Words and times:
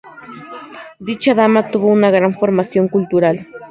Dicha 0.97 1.35
dama 1.35 1.69
tuvo 1.69 1.87
una 1.89 2.09
gran 2.09 2.33
formación 2.33 2.87
cultural. 2.87 3.47